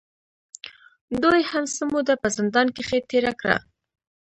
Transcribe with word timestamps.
دوې 1.21 1.41
هم 1.51 1.65
څۀ 1.75 1.83
موده 1.91 2.15
پۀ 2.21 2.27
زندان 2.37 2.67
کښې 2.75 2.99
تېره 3.09 3.33
کړه 3.41 3.57